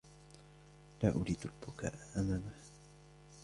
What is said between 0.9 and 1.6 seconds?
لا أريد